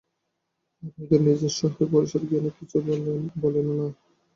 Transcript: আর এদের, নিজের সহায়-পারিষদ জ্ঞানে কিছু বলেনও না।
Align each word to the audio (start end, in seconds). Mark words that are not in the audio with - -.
আর 0.83 1.03
এদের, 1.03 1.19
নিজের 1.21 1.53
সহায়-পারিষদ 1.57 2.23
জ্ঞানে 2.29 2.51
কিছু 2.57 2.75
বলেনও 3.41 3.73
না। 3.79 3.87